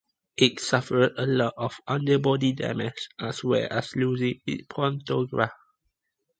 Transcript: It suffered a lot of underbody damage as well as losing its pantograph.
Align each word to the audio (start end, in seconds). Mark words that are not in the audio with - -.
It 0.35 0.59
suffered 0.59 1.11
a 1.15 1.27
lot 1.27 1.53
of 1.59 1.77
underbody 1.85 2.53
damage 2.53 3.09
as 3.19 3.43
well 3.43 3.67
as 3.69 3.95
losing 3.95 4.41
its 4.47 4.65
pantograph. 4.67 5.51